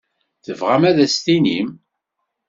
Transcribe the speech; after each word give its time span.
Tebɣam 0.45 0.83
ad 0.89 0.97
as-tinim? 1.05 1.69